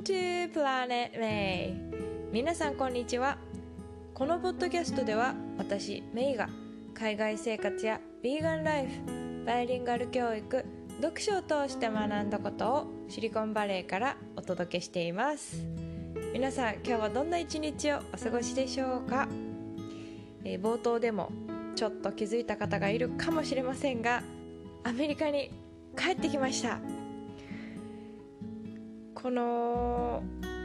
[0.00, 1.74] Welcome to Planet May.
[2.32, 3.36] 皆さんこんにちは。
[4.14, 6.48] このポッドキャストでは私メイが
[6.94, 10.64] 海外生活やヴィーガンライフバイリンガル教育
[11.02, 15.62] 読書を通して学んだことをシリコンバレーからお届けしています。
[16.32, 19.28] 皆さん今日はどんな一日をお過ごしでしょうか、
[20.44, 21.30] えー、冒頭でも
[21.76, 24.22] ちょっと気づいた方がいるかもしれませんが
[24.82, 25.50] アメリカに
[25.94, 26.99] 帰ってきました。
[29.22, 30.22] この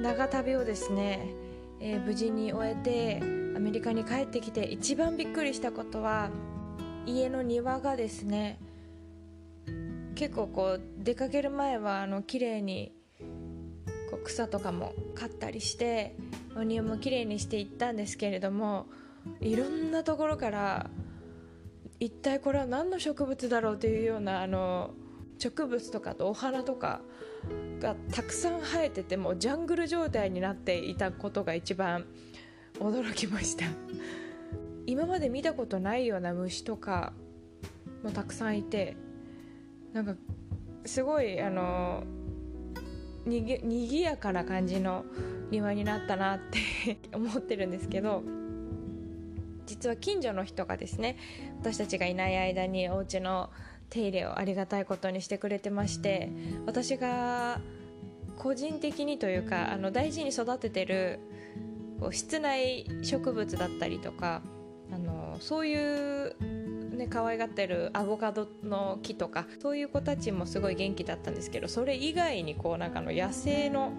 [0.00, 1.34] 長旅をですね、
[1.80, 3.20] えー、無事に終えて
[3.56, 6.30] アメリカに帰ってきて一番びっくりしたことは
[7.06, 8.60] 家の庭がですね
[10.14, 12.92] 結構こう出かける前はあの綺麗に
[14.10, 16.14] こう草とかも刈ったりして
[16.56, 18.86] お庭も綺麗にしていったんですけれども
[19.40, 20.88] いろんなところから
[21.98, 24.92] 一体これは何の植物だろうというようなあの
[25.38, 27.00] 植物とかとお花とか
[27.80, 32.06] がたくさん生えててもジャングル状態になっていたことが一番
[32.78, 33.66] 驚きました。
[34.86, 37.12] 今まで見たことないような虫とか
[38.02, 38.96] もたくさんいて
[39.92, 40.14] なんか
[40.84, 42.04] すごいあの
[43.26, 45.04] にぎにぎやかな感じの
[45.50, 48.22] 庭になったなって 思ってるんですけど
[49.66, 51.16] 実は近所の人がですね
[51.60, 53.50] 私たちがいない間にお家の
[53.90, 56.30] 手入れをありがたいことにしてくれてまして
[56.66, 57.60] 私が
[58.36, 61.20] 個人的にというかあの大事に育ててる
[62.00, 64.42] こう室内植物だったりとか
[64.92, 66.36] あのそういう
[66.96, 73.92] ね可愛がってるアボカドの木とかそういう子たちもすごい元気だったんですけどそれ以外にこうなんかの野生の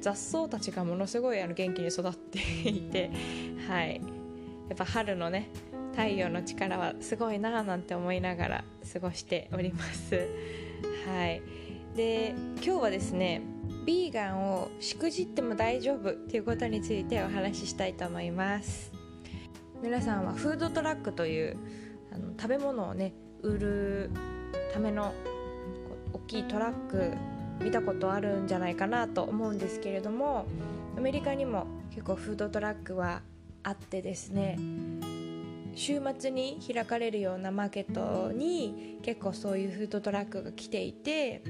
[0.00, 3.10] 雑草たちがものすごいあの元気に育っていて
[3.68, 4.00] はい。
[4.68, 5.48] やっぱ春のね
[5.96, 10.28] 太陽の力はすごいなぁなんて思いながら過ごしております。
[11.06, 11.40] はい。
[11.96, 13.40] で今日はですね
[13.86, 18.92] ビーガンをしくじっても大丈夫ということについてお話ししたいと思います。
[19.82, 21.56] 皆さんはフードトラックという
[22.12, 24.10] あの食べ物をね売る
[24.74, 25.14] ための
[26.12, 27.14] 大きいトラック
[27.64, 30.44] 見たことあるんじゃないかなと思うんですけれども
[30.98, 33.22] アメリカにも結構フードトラックは
[33.62, 34.58] あってですね
[35.76, 41.42] 週末に開かれるようなマーケットに結構そういうフードトラックが来ていて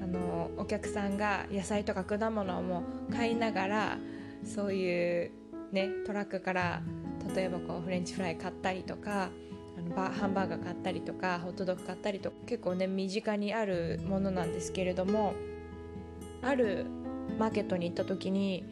[0.00, 3.98] あのお客さんが野菜とか果物も買いながら
[4.44, 5.32] そういう、
[5.72, 6.82] ね、トラックから
[7.34, 9.30] 例えばこうフレンチフライ買ったりとか
[9.76, 15.34] あのバハンバーガー買ったりとかホットドッグ買ったりとか結構ね身近にあるものなんですけれども
[16.40, 16.86] ある
[17.36, 18.64] マーケットに行った時に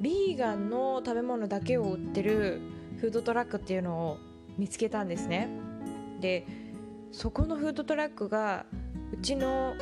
[0.00, 2.60] ビーガンの食べ物だけを売ってる
[3.00, 4.18] フードトラックっていうのを
[4.58, 5.48] 見つけたんですね。
[6.20, 6.46] で
[7.12, 8.66] そこのフードトラックが
[9.12, 9.74] うちの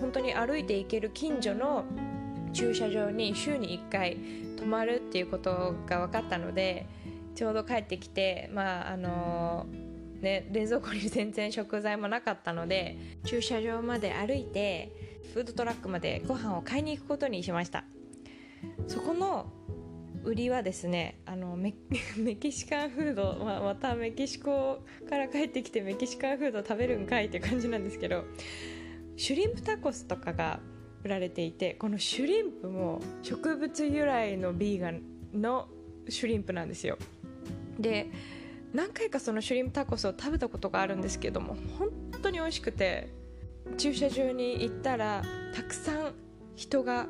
[0.00, 1.84] 本当に歩いて行ける近所の
[2.52, 4.16] 駐車場に週に1回
[4.56, 6.86] 泊まるっていうことが分かったので
[7.34, 9.66] ちょうど帰ってきてまああの
[10.20, 14.92] ね冷蔵庫に全然食材もなかったので駐車場まで歩いて
[15.32, 17.84] フードトラックまでご飯を買いに行くことにしました。
[18.88, 19.46] そこの
[20.24, 21.74] 売りはですねあの メ
[22.36, 28.24] キシカンフード、まあ、またメキシコから帰ってきてメキシカンフード食べるんかいって感じなんですけど
[29.16, 30.60] シュリンプタコスとかが
[31.04, 35.02] 売られていてこのシュリンプも植物由来のビーガン
[35.34, 35.68] の
[36.08, 36.98] シュリンプなんですよ。
[37.78, 38.08] で
[38.72, 41.90] 何回かそのシュリンプタコスを食べたことがあるんですけども本
[42.22, 43.08] 当に美味しくて
[43.76, 45.22] 駐車場に行ったら
[45.54, 46.14] たくさん
[46.56, 47.06] 人が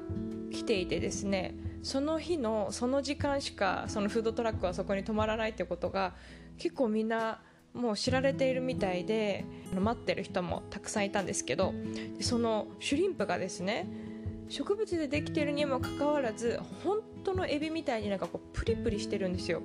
[0.51, 6.15] 来ていてですねその日のその時間しかそのフードトラックはそこに止まらないってことが
[6.56, 7.43] 結構みんな
[7.75, 11.75] もう知られているみたいで待ってる人もたくさんいたんですけど
[12.21, 13.87] そのシュリンプがですね
[14.49, 19.62] 植物でできてるにもかかわらず本当のエビみたいになんかこうプリプリしてるんですよ。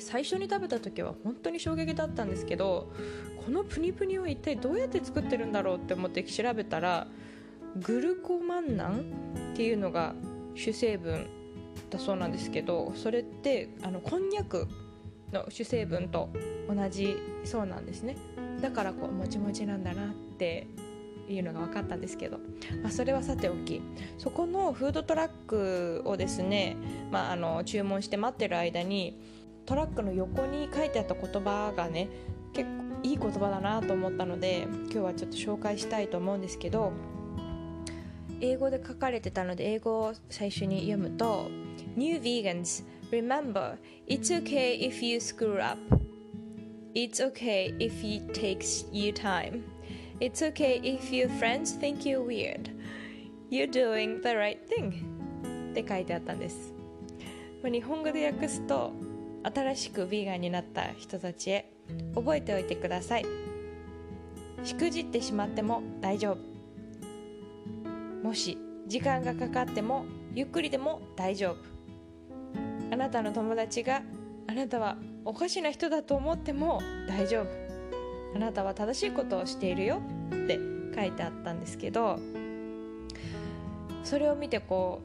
[0.00, 2.92] 最初に食べた時は本当に衝撃だったんですけど
[3.44, 7.08] このプニプニを一体どうやって作ってるんだろうって思って調べたら
[7.76, 9.12] グルコマンナン
[9.52, 10.14] っていうのが
[10.58, 11.26] 主成分
[11.90, 14.68] だそうなんですけどそれってあのこんにゃく
[15.32, 16.30] の主成分と
[16.68, 18.16] 同じそうなんですね。
[18.60, 20.66] だからこうもちもちなんだなって
[21.28, 22.38] いうのが分かったんですけど、
[22.82, 23.82] まあ、それはさておき
[24.16, 26.76] そこのフードトラックをですね、
[27.10, 29.20] まあ、あの注文して待ってる間に
[29.66, 32.08] トラックの横に書いてあった言葉がね
[32.52, 36.92] 結構いい言葉だなと思ったので今日はちょっと紹介したいと思うんですけど
[38.40, 41.50] 英語で書かれてたので英語を最初に読むと
[41.96, 43.76] New vegans remember
[44.06, 45.78] it's okay if you screw up
[46.94, 49.62] it's okay if it takes you time
[50.20, 52.70] it's okay if your friends think you're weird
[53.50, 54.92] you're doing the right thing
[55.70, 56.72] って書いてあったんです、
[57.62, 58.92] まあ、日本語で訳すと
[59.42, 61.72] 新しくヴィーガンになった人たちへ
[62.14, 63.26] 覚えておいてください
[64.64, 66.57] しくじってしまっても大丈夫
[68.22, 70.04] もし時間がかかっても
[70.34, 71.56] ゆっくりでも大丈夫。
[72.90, 74.02] あなたの友達が
[74.46, 77.46] あなたはおかしな人だと思っても大丈夫。
[78.34, 80.00] あなたは正しいことをしているよ。
[80.32, 80.58] って
[80.94, 82.18] 書いてあったんですけど
[84.02, 85.00] それを見てこ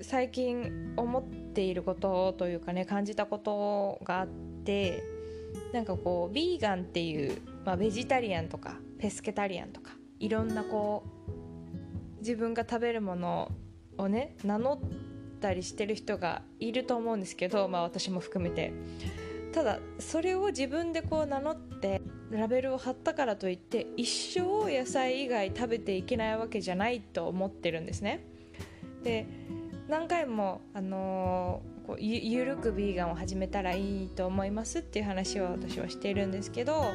[0.00, 5.02] う最近思っていることというかね感じたことがあって
[5.72, 11.13] なんかこうヴィーガンっていう、まあ、ベジタリアンとかペスケタリアンとかいろんなこう
[12.24, 13.52] 自分が食べるもの
[13.98, 18.72] をね名乗ったりしてる人がいると思うんですけど、まあ、私も含めて。
[19.52, 24.04] ただそれを自分でこう名乗ってラベルを貼ったからといって一
[24.36, 28.24] 生野菜以外食べていけないわけじゃないと思ってるんですね。
[29.04, 29.28] で
[29.86, 36.86] 何回も、あのー、こうゆゆるくビーガンを始めたらいいと思いますっていう話を私はしているんですけど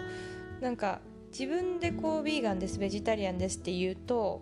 [0.60, 1.00] なんか
[1.32, 4.42] 自分でこうビーガンですベジタリアンですって言うと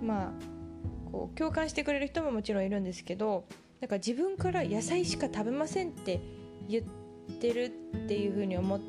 [0.00, 3.44] まあこう共感してくれる人ももちろんいるんですけど
[3.80, 6.20] なんか自分から野菜しか食べませんって
[6.68, 8.80] 言ってるっていうふうに思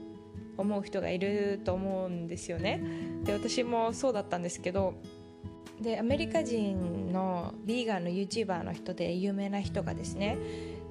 [0.58, 2.82] 思う人がいると思うんですよね。
[3.24, 4.96] で私もそうだったんですけど
[5.82, 10.38] でアメリカ人のビーガンの YouTuber の人で有名な人がですね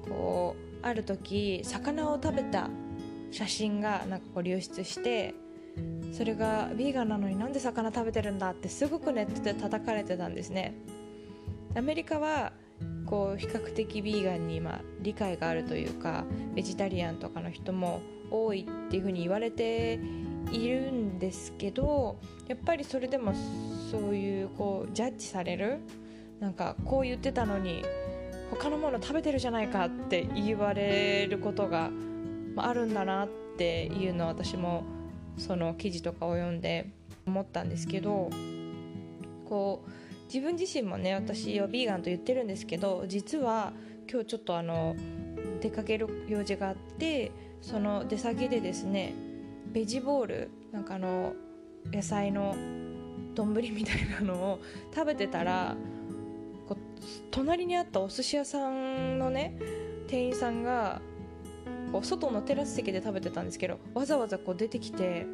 [0.07, 2.69] こうある時魚を食べた
[3.31, 5.33] 写真がなんかこう流出して
[6.11, 10.73] それがビーガンなのになんで魚食べてるんだってすごくネットで叩かれてたんですね。
[11.75, 12.53] アメリカは
[13.05, 16.25] こう比較的ビーガンに今理解があるというか
[16.55, 18.01] ベジタリアンとかの人も
[18.31, 19.99] 多いっていうふうに言われて
[20.51, 23.33] いるんですけどやっぱりそれでも
[23.91, 25.79] そういうこうジャッジされる
[26.39, 27.83] なんかこう言ってたのに
[28.51, 31.89] 他のもの食べてるじゃないかって言われることが
[32.57, 34.83] あるんだなっていうのを私も
[35.37, 36.89] その記事とかを読んで
[37.25, 38.29] 思ったんですけど
[39.45, 39.89] こう
[40.25, 43.71] 自分自身もね私はビーガンと言ってるんですけど実は
[44.09, 44.95] 今日ちょっとあの
[45.61, 47.31] 出かける用事があって
[47.61, 49.13] その出先でですね
[49.71, 51.33] ベジボールなんかあの
[51.91, 52.55] 野菜の
[53.35, 54.59] 丼みたいなのを
[54.93, 55.75] 食べてたら
[56.67, 57.01] こう
[57.31, 59.57] 隣にあったお寿司屋さんのね
[60.07, 61.01] 店員さんが
[61.91, 65.25] こう外のテラス席で食べてたんですけどわざわざこう出てきて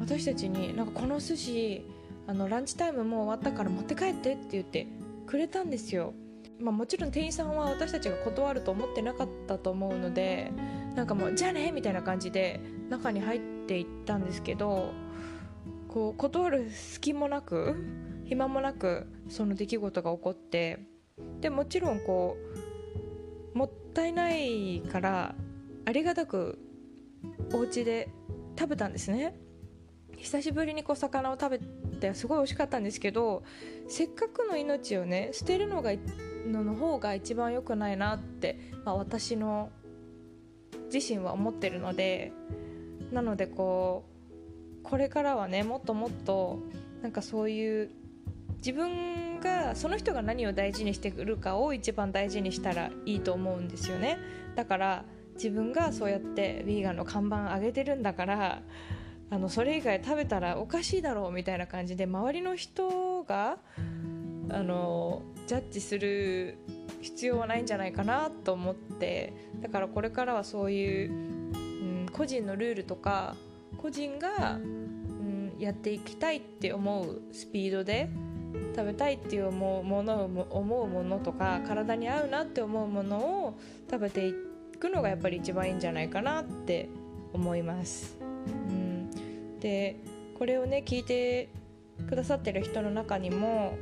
[0.00, 1.86] 私たちになんかこの寿司
[2.26, 4.86] あのランチタイムもう終わったから持って帰ってって言って
[5.26, 6.12] くれたんですよ、
[6.60, 10.50] まあ、もちろん店員さんは私たちが断ると思ってなかったと思うので
[10.94, 14.92] なんかもうじゃあねみたいな感じで中に入っていったんですけど
[15.88, 17.76] こう断る隙もなく
[18.24, 20.80] 暇もなくその出来事が起こって
[21.40, 22.36] でもちろんこ
[23.54, 25.34] うもったいないから
[25.86, 26.58] ありがたく
[27.52, 28.10] お家で
[28.58, 29.34] 食べたんですね。
[30.16, 33.44] 久しぶりにこう魚を食べてすごい美味しかったんですけど
[33.86, 35.92] せっかくの命をね捨てるのが
[36.46, 39.70] のの方が一番良くないなって、まあ、私の
[40.92, 42.32] 自身は思ってるので
[43.12, 44.04] なのでこ
[44.80, 46.60] うこれからはねもっともっと
[47.02, 47.90] なんかそういう
[48.58, 54.18] 自分がその人が何を大事にしてくるかを一番大事にしたらいいと思うんですよね。
[54.54, 55.04] だから
[55.36, 58.62] 自分がそうやってヴィーガンの看板上げてるんだから
[59.30, 63.58] あのそれ以外食べたらおかしいだろうみたいな感じで周りの人が
[64.50, 66.58] あのジャッジする
[67.00, 73.36] 必要はないんじゃないかなと思ってだからこれからはそういう、うん、個人のルールとか
[73.78, 78.08] 個人が、うん、やっていきたいって思うスピードで
[78.76, 83.58] 食べたいっていう思うもの思うものとか体に合うなって思うものを
[83.90, 84.45] 食べていって
[84.76, 86.88] くのがやっぱり一番いいんじゃないかなって
[87.32, 88.16] 思います。
[88.20, 89.10] うん、
[89.60, 89.96] で
[90.38, 91.48] これをね聞いて
[92.08, 93.76] くださってる人の中にも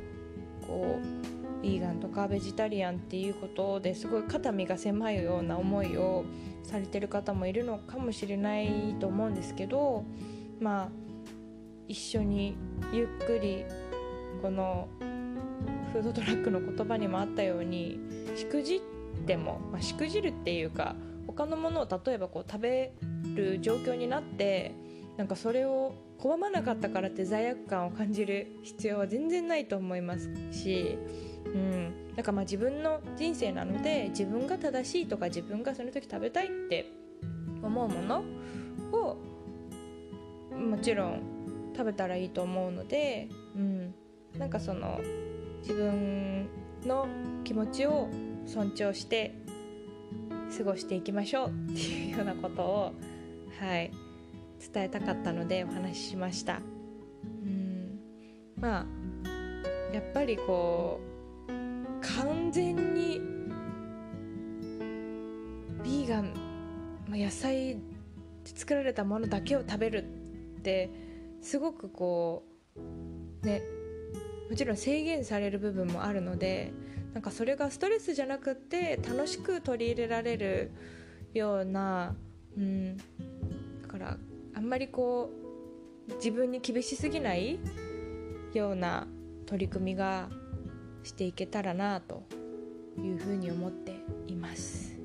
[0.67, 6.25] こうヴィーガンとかベジタリアンっていうことですごい肩身が狭いような思いを
[6.63, 10.03] されてる方もいるのかもしれないと思うんですけど
[10.59, 10.89] まあ
[11.87, 12.55] 一緒に
[12.91, 13.65] ゆっくり
[14.41, 14.87] この
[15.93, 17.99] フードトラックの言葉にもあったように
[18.35, 18.79] しくじっ
[19.15, 20.95] ても、まあ、しくじるっていうか
[21.27, 22.93] 他のものを例えばこう食べ
[23.35, 24.75] る状況になって
[25.17, 30.97] なんかそれを拒まなかったからって罪悪感を感じる必要は全然ないと思いますし
[31.45, 36.91] うん、だかまあ自分の人生なので自分が正しいとか自分がその時食べたいって
[37.61, 38.23] 思うもの
[38.91, 39.17] を
[40.57, 41.21] もちろん
[41.75, 43.93] 食べたらいいと思うので、うん、
[44.37, 44.99] なんかその
[45.61, 46.47] 自分
[46.85, 47.07] の
[47.43, 48.09] 気持ちを
[48.45, 49.33] 尊重して
[50.57, 51.49] 過ごしていきましょう。
[51.71, 52.93] っていうようなことを
[53.59, 53.91] はい
[54.73, 56.61] 伝えたかったのでお話ししました。
[57.23, 57.99] うん。
[58.57, 58.85] まあ
[59.93, 60.99] やっぱりこ
[61.47, 61.51] う
[62.01, 63.21] 完全に
[65.83, 66.33] ビーガン、
[67.07, 67.79] まあ、野菜で
[68.43, 70.03] 作られたものだけを食べる
[70.59, 70.89] って
[71.41, 72.43] すごくこ
[73.43, 73.61] うね
[74.49, 76.71] もちろん制限される部分もあるので
[77.15, 80.71] なんかそれがストレスじゃなくって楽しく取り入れられる
[81.33, 82.13] ような、
[82.57, 83.03] うん、だ
[83.87, 84.17] から
[84.53, 85.29] あんまりこ
[86.09, 87.57] う自分に厳しすぎない
[88.53, 89.07] ような
[89.45, 90.27] 取り組みが
[91.03, 92.23] していけたらなと
[92.97, 93.93] いうふうに思って
[94.27, 94.99] います。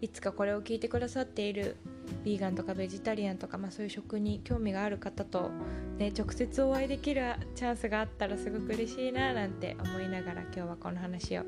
[0.00, 1.76] いつかこれを聞いてくださっている
[2.24, 5.50] ヴィーガンとかベジタリアンとか、まあ、そういう食に興味がある方と、
[5.98, 7.22] ね、直接お会いできる
[7.54, 11.42] チャンスがあったらすごく嬉しいななんて思いながら今日はこの話を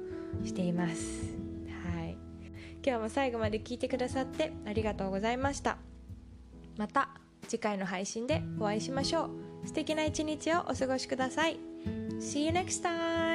[0.45, 1.35] しています。
[1.85, 2.17] はい、
[2.85, 5.79] 今日も最後まで聞いてくださってありがとうございました。
[6.77, 7.11] また
[7.49, 9.25] 次回の配信でお会いしましょ
[9.65, 9.67] う。
[9.67, 11.59] 素敵な一日をお過ごしください。
[12.21, 13.30] See you next time!